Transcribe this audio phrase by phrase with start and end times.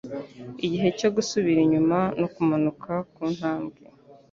[0.65, 3.79] Igihe cyo gusubira inyuma no kumanuka kuntambwe,